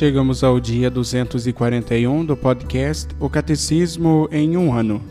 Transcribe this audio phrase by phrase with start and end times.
[0.00, 5.02] Chegamos ao dia 241 do podcast O Catecismo em um ano.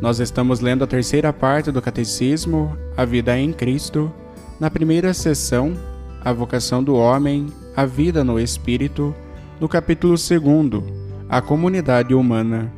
[0.00, 4.12] Nós estamos lendo a terceira parte do Catecismo, A Vida em Cristo,
[4.60, 5.76] na primeira sessão,
[6.24, 9.12] A Vocação do Homem, A Vida no Espírito,
[9.58, 10.84] no capítulo 2,
[11.28, 12.72] A Comunidade Humana.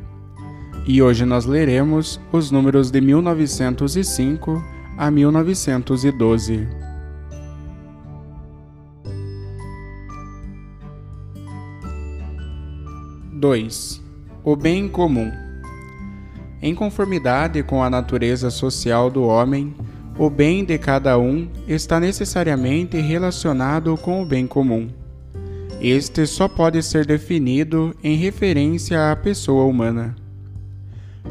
[0.87, 4.63] E hoje nós leremos os números de 1905
[4.97, 6.84] a 1912.
[13.45, 14.01] 2.
[14.43, 15.31] O bem comum.
[16.59, 19.75] Em conformidade com a natureza social do homem,
[20.17, 24.89] o bem de cada um está necessariamente relacionado com o bem comum.
[25.79, 30.15] Este só pode ser definido em referência à pessoa humana.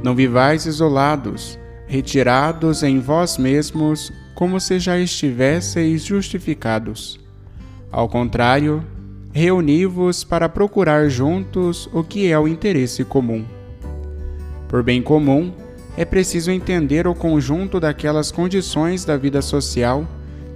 [0.01, 7.19] Não vivais isolados, retirados em vós mesmos, como se já estivesseis justificados.
[7.91, 8.85] Ao contrário,
[9.35, 13.45] reuni-vos para procurar juntos o que é o interesse comum.
[14.69, 15.53] Por bem comum,
[15.97, 20.07] é preciso entender o conjunto daquelas condições da vida social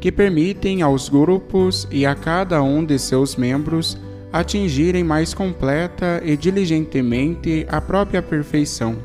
[0.00, 3.98] que permitem aos grupos e a cada um de seus membros
[4.32, 8.96] atingirem mais completa e diligentemente a própria perfeição.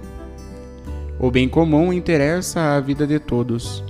[1.19, 3.83] O bem comum interessa a vida de todos.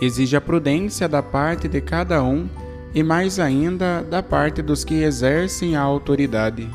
[0.00, 2.48] Exige a prudência da parte de cada um
[2.96, 6.66] e mais ainda da parte dos que exercem a autoridade.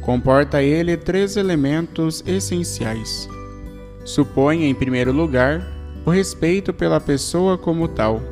[0.00, 3.28] Comporta ele três elementos essenciais.
[4.02, 5.62] Supõe, em primeiro lugar,
[6.06, 8.22] o respeito pela pessoa como tal.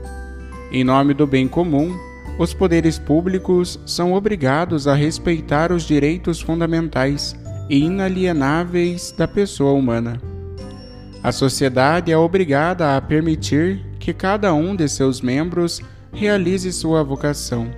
[0.73, 1.95] Em nome do bem comum,
[2.39, 7.37] os poderes públicos são obrigados a respeitar os direitos fundamentais
[7.69, 10.19] e inalienáveis da pessoa humana.
[11.23, 15.83] A sociedade é obrigada a permitir que cada um de seus membros
[16.15, 17.71] realize sua vocação.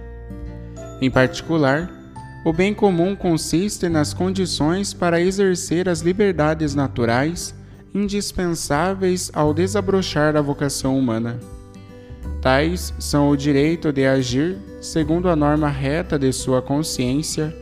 [1.00, 1.90] Em particular,
[2.44, 7.54] o bem comum consiste nas condições para exercer as liberdades naturais
[7.94, 11.40] indispensáveis ao desabrochar da vocação humana.
[12.40, 17.52] Tais são o direito de agir segundo a norma reta de sua consciência,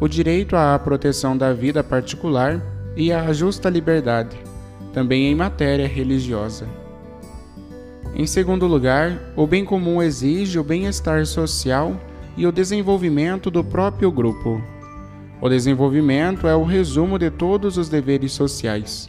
[0.00, 2.62] o direito à proteção da vida particular
[2.96, 4.36] e à justa liberdade,
[4.94, 6.79] também em matéria religiosa.
[8.14, 11.98] Em segundo lugar, o bem comum exige o bem-estar social
[12.36, 14.62] e o desenvolvimento do próprio grupo.
[15.40, 19.08] O desenvolvimento é o resumo de todos os deveres sociais.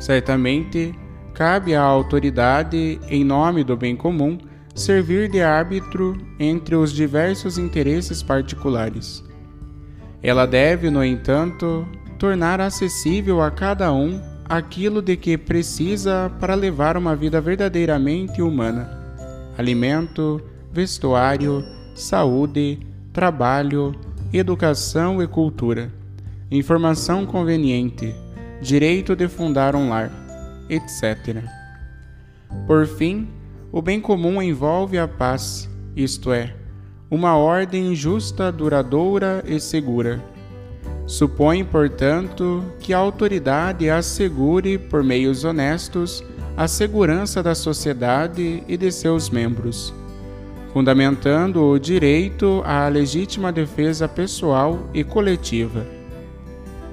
[0.00, 0.94] Certamente,
[1.32, 4.36] cabe à autoridade, em nome do bem comum,
[4.74, 9.24] servir de árbitro entre os diversos interesses particulares.
[10.22, 11.86] Ela deve, no entanto,
[12.18, 18.88] tornar acessível a cada um aquilo de que precisa para levar uma vida verdadeiramente humana:
[19.56, 20.40] alimento,
[20.72, 21.64] vestuário,
[21.94, 22.78] saúde,
[23.12, 23.94] trabalho,
[24.32, 25.92] educação e cultura,
[26.50, 28.14] informação conveniente,
[28.62, 30.10] direito de fundar um lar,
[30.70, 31.42] etc.
[32.66, 33.28] Por fim,
[33.70, 36.54] o bem comum envolve a paz, isto é,
[37.10, 40.22] uma ordem justa, duradoura e segura
[41.08, 46.22] Supõe, portanto, que a autoridade assegure, por meios honestos,
[46.54, 49.94] a segurança da sociedade e de seus membros,
[50.70, 55.86] fundamentando o direito à legítima defesa pessoal e coletiva.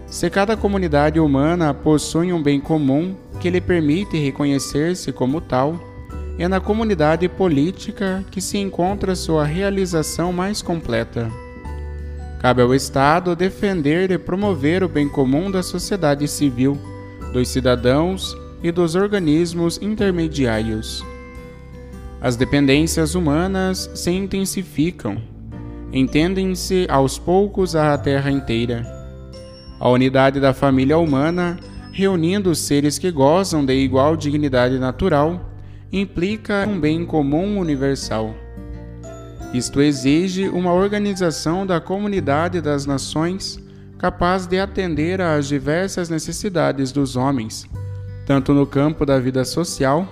[0.08, 5.78] Se cada comunidade humana possui um bem comum que lhe permite reconhecer-se como tal,
[6.40, 11.30] é na comunidade política que se encontra sua realização mais completa.
[12.40, 16.78] Cabe ao Estado defender e promover o bem comum da sociedade civil,
[17.34, 21.04] dos cidadãos e dos organismos intermediários.
[22.22, 25.22] As dependências humanas se intensificam,
[25.92, 28.86] entendem-se aos poucos a terra inteira.
[29.80, 31.58] A unidade da família humana,
[31.92, 35.52] reunindo os seres que gozam de igual dignidade natural,
[35.92, 38.36] implica um bem comum universal.
[39.54, 43.60] Isto exige uma organização da comunidade das nações
[43.98, 47.66] capaz de atender às diversas necessidades dos homens,
[48.26, 50.08] tanto no campo da vida social,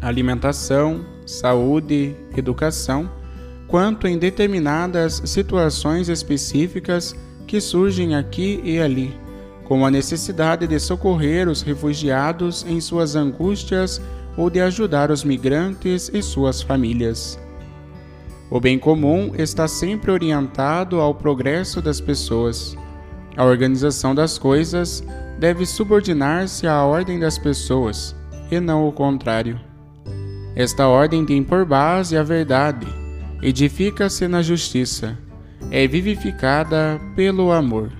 [0.00, 3.10] alimentação, saúde, educação,
[3.66, 7.14] quanto em determinadas situações específicas
[7.46, 9.14] que surgem aqui e ali,
[9.64, 14.00] como a necessidade de socorrer os refugiados em suas angústias
[14.36, 17.38] ou de ajudar os migrantes e suas famílias.
[18.50, 22.76] O bem comum está sempre orientado ao progresso das pessoas.
[23.36, 25.04] A organização das coisas
[25.38, 28.14] deve subordinar-se à ordem das pessoas,
[28.50, 29.60] e não o contrário.
[30.56, 32.88] Esta ordem tem por base a verdade,
[33.40, 35.16] edifica-se na justiça,
[35.70, 37.99] é vivificada pelo amor.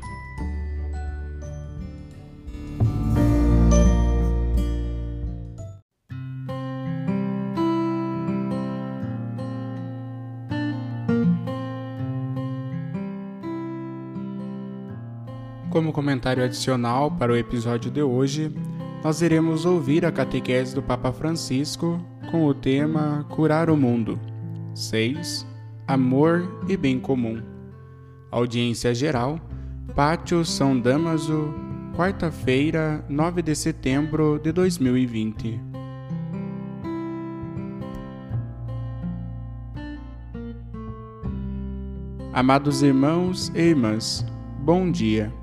[15.80, 18.54] Como comentário adicional para o episódio de hoje,
[19.02, 21.98] nós iremos ouvir a catequese do Papa Francisco
[22.30, 24.20] com o tema Curar o Mundo.
[24.74, 25.46] 6.
[25.88, 27.42] Amor e Bem Comum.
[28.30, 29.40] Audiência Geral,
[29.94, 31.54] Pátio São Damaso,
[31.96, 35.58] quarta-feira, 9 de setembro de 2020.
[42.34, 44.22] Amados irmãos e irmãs,
[44.62, 45.40] bom dia.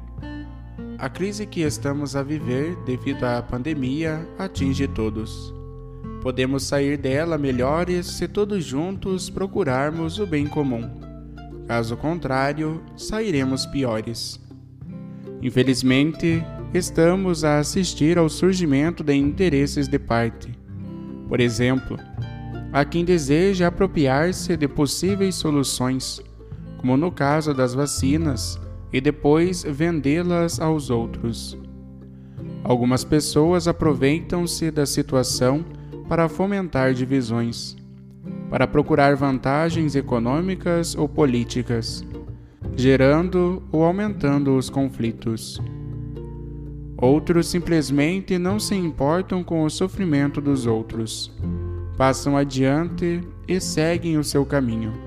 [1.00, 5.54] A crise que estamos a viver devido à pandemia atinge todos.
[6.24, 10.90] Podemos sair dela melhores se todos juntos procurarmos o bem comum.
[11.68, 14.40] Caso contrário, sairemos piores.
[15.40, 20.52] Infelizmente, estamos a assistir ao surgimento de interesses de parte.
[21.28, 21.96] Por exemplo,
[22.74, 26.20] há quem deseja apropriar-se de possíveis soluções,
[26.80, 28.60] como no caso das vacinas
[28.92, 31.58] e depois vendê-las aos outros.
[32.64, 35.64] Algumas pessoas aproveitam-se da situação
[36.08, 37.76] para fomentar divisões,
[38.50, 42.06] para procurar vantagens econômicas ou políticas,
[42.76, 45.62] gerando ou aumentando os conflitos.
[46.98, 51.32] Outros simplesmente não se importam com o sofrimento dos outros,
[51.96, 55.07] passam adiante e seguem o seu caminho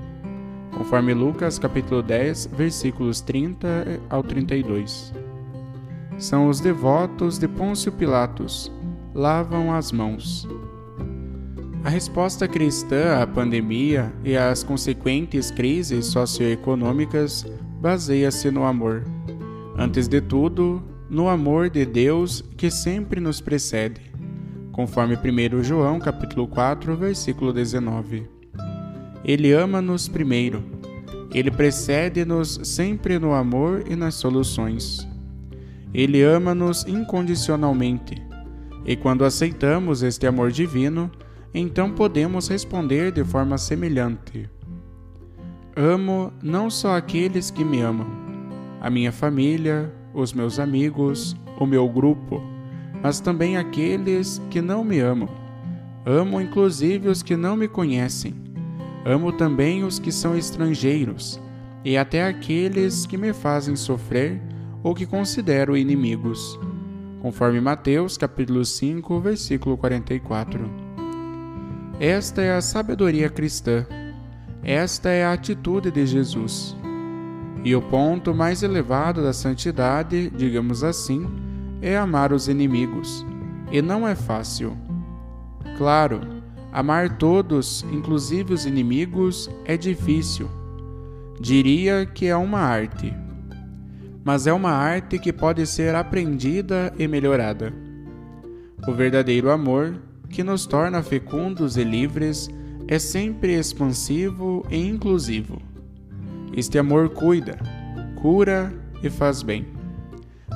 [0.81, 5.13] conforme Lucas capítulo 10, versículos 30 ao 32.
[6.17, 8.71] São os devotos de Pôncio Pilatos,
[9.13, 10.49] lavam as mãos.
[11.83, 17.45] A resposta cristã à pandemia e às consequentes crises socioeconômicas
[17.79, 19.03] baseia-se no amor.
[19.77, 24.01] Antes de tudo, no amor de Deus que sempre nos precede,
[24.71, 28.27] conforme 1 João capítulo 4, versículo 19.
[29.23, 30.70] Ele ama-nos primeiro.
[31.33, 35.07] Ele precede-nos sempre no amor e nas soluções.
[35.93, 38.21] Ele ama-nos incondicionalmente.
[38.85, 41.09] E quando aceitamos este amor divino,
[41.53, 44.49] então podemos responder de forma semelhante.
[45.75, 48.07] Amo não só aqueles que me amam,
[48.81, 52.41] a minha família, os meus amigos, o meu grupo,
[53.01, 55.29] mas também aqueles que não me amam.
[56.05, 58.50] Amo inclusive os que não me conhecem
[59.05, 61.39] Amo também os que são estrangeiros,
[61.83, 64.39] e até aqueles que me fazem sofrer
[64.83, 66.59] ou que considero inimigos.
[67.21, 70.69] Conforme Mateus capítulo 5, versículo 44.
[71.99, 73.85] Esta é a sabedoria cristã.
[74.63, 76.75] Esta é a atitude de Jesus.
[77.63, 81.27] E o ponto mais elevado da santidade, digamos assim,
[81.81, 83.25] é amar os inimigos.
[83.71, 84.75] E não é fácil.
[85.77, 86.40] Claro,
[86.71, 90.49] Amar todos, inclusive os inimigos, é difícil.
[91.37, 93.13] Diria que é uma arte.
[94.23, 97.73] Mas é uma arte que pode ser aprendida e melhorada.
[98.87, 99.95] O verdadeiro amor,
[100.29, 102.49] que nos torna fecundos e livres,
[102.87, 105.61] é sempre expansivo e inclusivo.
[106.55, 107.59] Este amor cuida,
[108.21, 108.73] cura
[109.03, 109.67] e faz bem.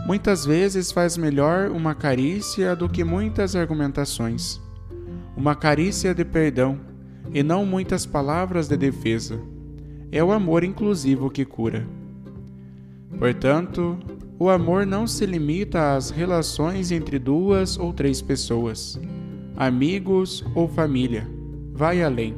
[0.08, 4.64] Muitas vezes faz melhor uma carícia do que muitas argumentações
[5.36, 6.80] uma carícia de perdão
[7.34, 9.40] e não muitas palavras de defesa.
[10.12, 11.86] É o amor inclusivo que cura.
[13.18, 13.98] Portanto,
[14.40, 19.00] o amor não se limita às relações entre duas ou três pessoas,
[19.56, 21.28] amigos ou família,
[21.74, 22.36] vai além.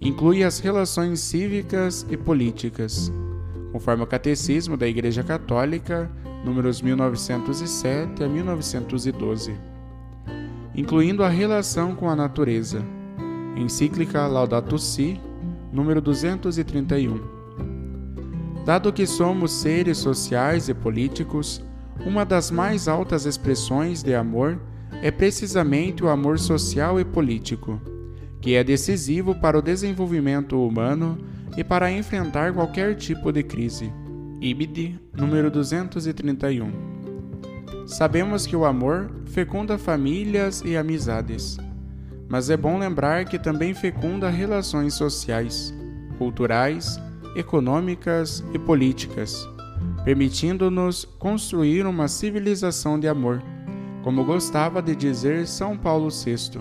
[0.00, 3.12] Inclui as relações cívicas e políticas,
[3.72, 6.10] conforme o Catecismo da Igreja Católica,
[6.44, 9.54] números 1907 a 1912,
[10.74, 12.82] incluindo a relação com a natureza,
[13.56, 15.20] encíclica Laudato Si,
[15.72, 17.20] número 231.
[18.64, 21.62] Dado que somos seres sociais e políticos,
[22.06, 24.58] uma das mais altas expressões de amor
[25.02, 27.80] é precisamente o amor social e político,
[28.40, 31.18] que é decisivo para o desenvolvimento humano
[31.56, 33.92] e para enfrentar qualquer tipo de crise.
[34.40, 36.91] Ibid, número 231.
[37.86, 41.58] Sabemos que o amor fecunda famílias e amizades,
[42.28, 45.74] mas é bom lembrar que também fecunda relações sociais,
[46.16, 46.98] culturais,
[47.36, 49.48] econômicas e políticas,
[50.04, 53.42] permitindo-nos construir uma civilização de amor,
[54.02, 56.60] como gostava de dizer São Paulo VI.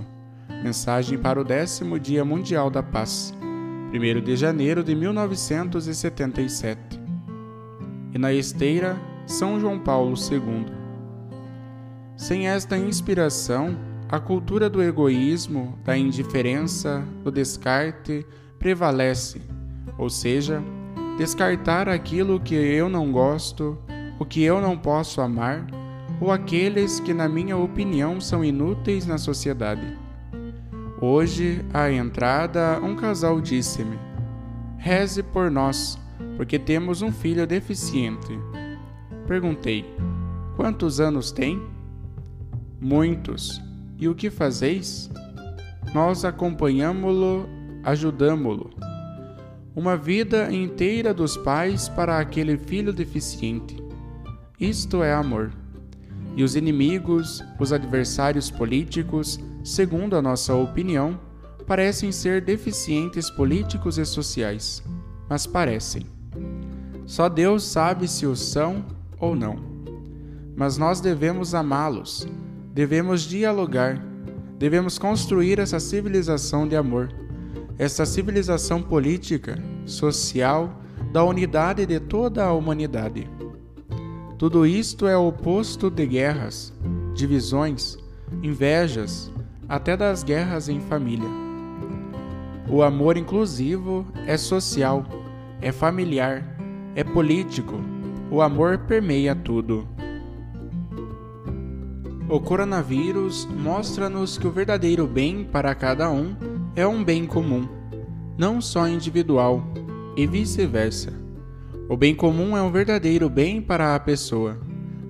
[0.64, 3.34] Mensagem para o décimo Dia Mundial da Paz,
[3.94, 6.80] 1 de janeiro de 1977.
[8.14, 10.81] E na esteira, São João Paulo II.
[12.22, 13.76] Sem esta inspiração,
[14.08, 18.24] a cultura do egoísmo, da indiferença, do descarte
[18.60, 19.42] prevalece,
[19.98, 20.62] ou seja,
[21.18, 23.76] descartar aquilo que eu não gosto,
[24.20, 25.66] o que eu não posso amar,
[26.22, 29.98] ou aqueles que, na minha opinião, são inúteis na sociedade.
[31.02, 33.98] Hoje, à entrada, um casal disse-me:
[34.78, 35.98] Reze por nós,
[36.38, 38.38] porque temos um filho deficiente.
[39.26, 39.84] Perguntei:
[40.56, 41.81] Quantos anos tem?
[42.82, 43.62] Muitos.
[43.98, 45.10] E o que fazeis?
[45.94, 47.48] Nós acompanhamo-lo,
[47.84, 48.72] ajudamo-lo
[49.76, 53.78] uma vida inteira dos pais para aquele filho deficiente.
[54.60, 55.52] Isto é amor.
[56.36, 61.20] E os inimigos, os adversários políticos, segundo a nossa opinião,
[61.66, 64.84] parecem ser deficientes políticos e sociais,
[65.30, 66.06] mas parecem.
[67.06, 68.86] Só Deus sabe se o são
[69.20, 69.56] ou não.
[70.56, 72.28] Mas nós devemos amá-los,
[72.74, 74.02] devemos dialogar,
[74.58, 77.10] devemos construir essa civilização de amor
[77.82, 83.28] essa civilização política, social, da unidade de toda a humanidade.
[84.38, 86.72] Tudo isto é oposto de guerras,
[87.16, 87.98] divisões,
[88.44, 89.32] invejas,
[89.68, 91.28] até das guerras em família.
[92.70, 95.04] O amor inclusivo é social,
[95.60, 96.56] é familiar,
[96.96, 97.82] é político.
[98.30, 99.88] O amor permeia tudo.
[102.32, 106.34] O coronavírus mostra-nos que o verdadeiro bem para cada um
[106.78, 107.68] é um bem comum,
[108.38, 109.62] não só individual,
[110.16, 111.12] e vice-versa.
[111.90, 114.58] O bem comum é um verdadeiro bem para a pessoa,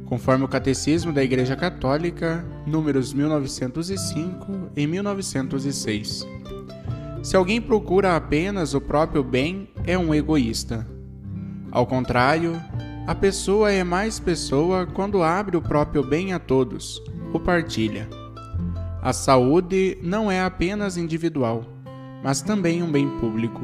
[0.05, 6.27] conforme o Catecismo da Igreja Católica, números 1905 e 1906.
[7.21, 10.87] Se alguém procura apenas o próprio bem, é um egoísta.
[11.71, 12.59] Ao contrário,
[13.11, 17.03] a pessoa é mais pessoa quando abre o próprio bem a todos,
[17.33, 18.07] o partilha.
[19.01, 21.65] A saúde não é apenas individual,
[22.23, 23.63] mas também um bem público.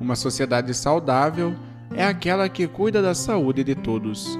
[0.00, 1.54] Uma sociedade saudável
[1.94, 4.38] é aquela que cuida da saúde de todos.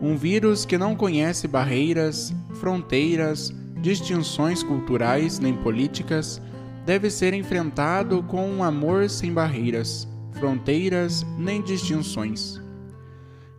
[0.00, 6.40] Um vírus que não conhece barreiras, fronteiras, distinções culturais nem políticas
[6.86, 10.06] deve ser enfrentado com um amor sem barreiras,
[10.38, 12.62] fronteiras nem distinções.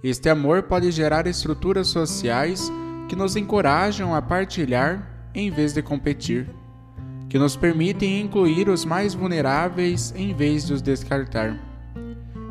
[0.08, 2.72] Este amor pode gerar estruturas sociais
[3.10, 6.48] que nos encorajam a partilhar em vez de competir,
[7.28, 11.60] que nos permitem incluir os mais vulneráveis em vez de os descartar,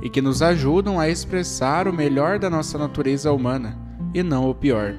[0.03, 3.79] e que nos ajudam a expressar o melhor da nossa natureza humana
[4.13, 4.97] e não o pior.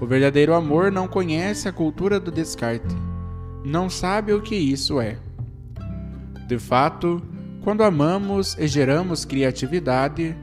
[0.00, 2.96] O verdadeiro amor não conhece a cultura do descarte,
[3.62, 5.18] não sabe o que isso é.
[6.46, 7.20] De fato,
[7.60, 10.34] quando amamos e geramos criatividade,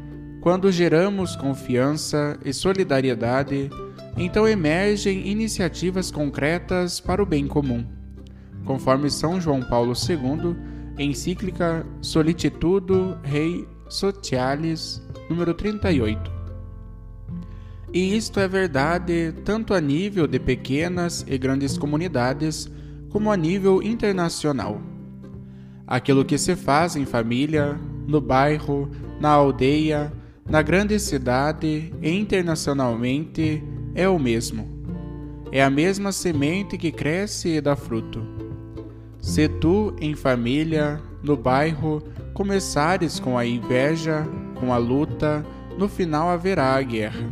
[0.46, 3.68] quando geramos confiança e solidariedade,
[4.16, 7.84] então emergem iniciativas concretas para o bem comum,
[8.64, 10.56] conforme São João Paulo II,
[11.00, 16.32] encíclica Solicitudo Rei Socialis, número 38.
[17.92, 22.70] E isto é verdade tanto a nível de pequenas e grandes comunidades,
[23.10, 24.80] como a nível internacional.
[25.88, 30.14] Aquilo que se faz em família, no bairro, na aldeia,
[30.48, 33.64] na grande cidade e internacionalmente
[33.96, 34.70] é o mesmo.
[35.52, 38.22] É a mesma semente que cresce e dá fruto.
[39.20, 44.24] Se tu, em família, no bairro, começares com a inveja,
[44.60, 45.44] com a luta,
[45.80, 47.28] no final haverá a guerra.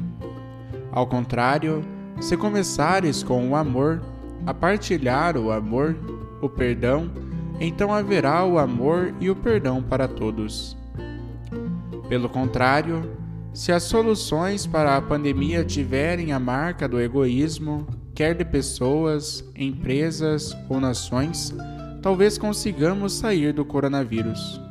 [0.91, 1.83] Ao contrário,
[2.19, 4.01] se começares com o amor,
[4.45, 5.95] a partilhar o amor,
[6.41, 7.11] o perdão,
[7.59, 10.75] então haverá o amor e o perdão para todos.
[12.13, 13.17] Pelo contrário,
[13.55, 20.55] se as soluções para a pandemia tiverem a marca do egoísmo, quer de pessoas, empresas
[20.69, 21.51] ou nações,
[22.03, 24.61] talvez consigamos sair do coronavírus.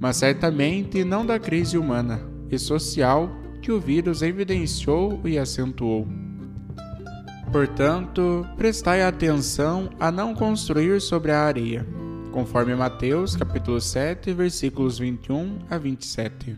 [0.00, 2.20] Mas certamente não da crise humana
[2.50, 3.30] e social
[3.62, 6.04] que o vírus evidenciou e acentuou.
[7.52, 11.86] Portanto, prestai atenção a não construir sobre a areia,
[12.36, 16.54] conforme Mateus capítulo 7, versículos 21 a 27.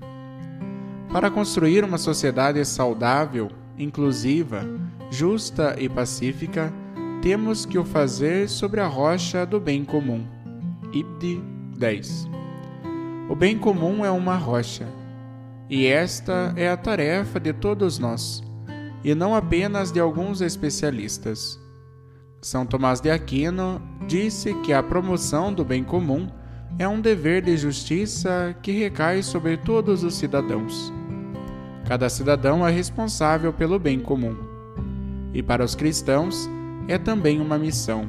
[1.13, 4.67] Para construir uma sociedade saudável, inclusiva,
[5.09, 6.75] justa e pacífica,
[7.23, 10.27] temos que o fazer sobre a rocha do bem comum.
[10.93, 11.41] Ibd
[11.79, 12.29] 10.
[13.31, 14.89] O bem comum é uma rocha,
[15.71, 18.43] e esta é a tarefa de todos nós,
[19.05, 21.57] e não apenas de alguns especialistas.
[22.41, 26.29] São Tomás de Aquino disse que a promoção do bem comum
[26.79, 30.93] é um dever de justiça que recai sobre todos os cidadãos.
[31.87, 34.37] Cada cidadão é responsável pelo bem comum.
[35.35, 36.49] E para os cristãos
[36.87, 38.09] é também uma missão.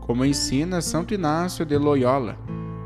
[0.00, 2.38] Como ensina Santo Inácio de Loyola,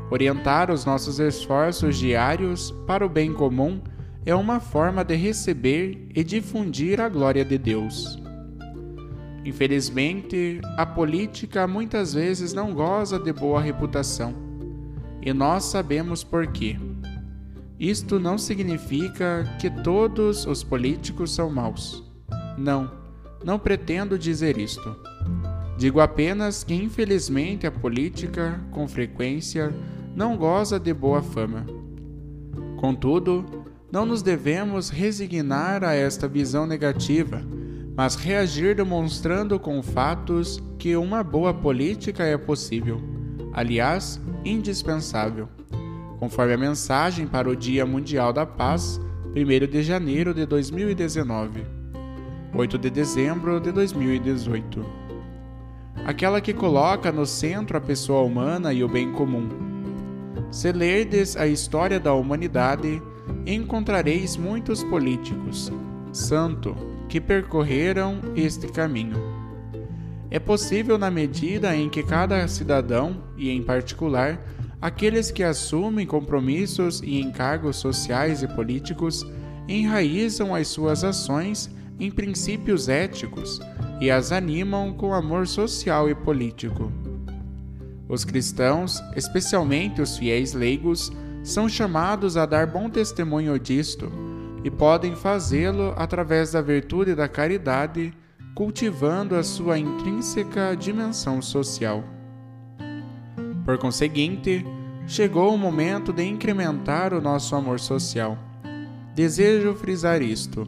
[0.09, 3.81] orientar os nossos esforços diários para o bem comum
[4.25, 8.24] é uma forma de receber e difundir a glória de Deus.
[9.45, 14.33] Infelizmente, a política muitas vezes não goza de boa reputação,
[15.21, 16.75] e nós sabemos por quê.
[17.79, 22.03] Isto não significa que todos os políticos são maus.
[22.57, 22.91] Não,
[23.43, 24.95] não pretendo dizer isto.
[25.77, 29.71] Digo apenas que, infelizmente, a política, com frequência,
[30.15, 31.67] não goza de boa fama.
[32.77, 33.45] Contudo,
[33.91, 37.43] não nos devemos resignar a esta visão negativa,
[37.95, 43.01] mas reagir demonstrando com fatos que uma boa política é possível,
[43.53, 45.47] aliás, indispensável
[46.19, 48.99] conforme a mensagem para o Dia Mundial da Paz,
[49.35, 51.63] 1 de janeiro de 2019,
[52.53, 54.85] 8 de dezembro de 2018.
[56.05, 59.49] Aquela que coloca no centro a pessoa humana e o bem comum.
[60.51, 63.01] Se lerdes a história da humanidade,
[63.45, 65.71] encontrareis muitos políticos,
[66.11, 66.75] santo,
[67.15, 69.15] que percorreram este caminho.
[70.29, 74.37] É possível na medida em que cada cidadão, e em particular,
[74.81, 79.25] aqueles que assumem compromissos e encargos sociais e políticos
[79.65, 83.61] enraizam as suas ações em princípios éticos
[84.01, 86.91] e as animam com amor social e político.
[88.09, 91.13] Os cristãos, especialmente os fiéis leigos,
[91.45, 94.34] são chamados a dar bom testemunho disto
[94.65, 98.11] e podem fazê-lo através da virtude da caridade,
[98.55, 102.03] cultivando a sua intrínseca dimensão social.
[103.63, 104.65] Por conseguinte,
[105.05, 108.39] chegou o momento de incrementar o nosso amor social.
[109.13, 110.67] Desejo frisar isto: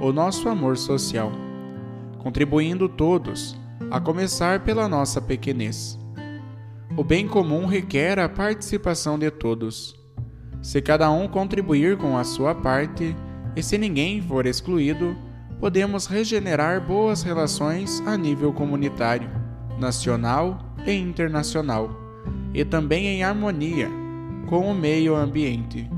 [0.00, 1.30] o nosso amor social,
[2.18, 3.56] contribuindo todos,
[3.88, 5.96] a começar pela nossa pequenez.
[6.96, 9.94] O bem comum requer a participação de todos.
[10.60, 13.14] Se cada um contribuir com a sua parte,
[13.58, 15.16] e se ninguém for excluído,
[15.58, 19.28] podemos regenerar boas relações a nível comunitário,
[19.80, 21.90] nacional e internacional
[22.54, 23.90] e também em harmonia
[24.46, 25.90] com o meio ambiente,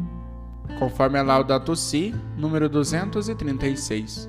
[0.79, 4.27] conforme a Laudato Si, número 236.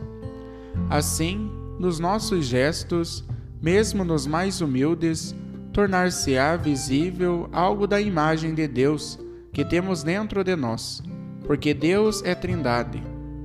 [0.89, 3.25] Assim, nos nossos gestos,
[3.61, 5.33] mesmo nos mais humildes,
[5.71, 9.17] tornar-se-á visível algo da imagem de Deus
[9.53, 11.01] que temos dentro de nós,
[11.45, 13.01] porque Deus é Trindade,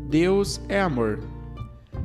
[0.09, 1.21] Deus é amor.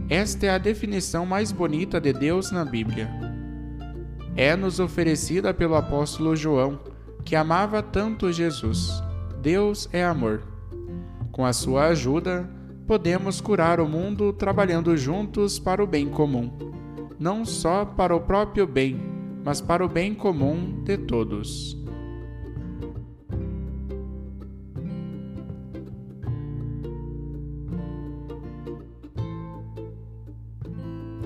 [0.10, 3.32] Esta é a definição mais bonita de Deus na Bíblia
[4.36, 6.80] é-nos oferecida pelo apóstolo João,
[7.24, 9.04] que amava tanto Jesus.
[9.42, 10.42] Deus é amor.
[11.32, 12.50] Com a sua ajuda,
[12.88, 16.52] podemos curar o mundo trabalhando juntos para o bem comum,
[17.20, 19.00] não só para o próprio bem,
[19.44, 21.81] mas para o bem comum de todos.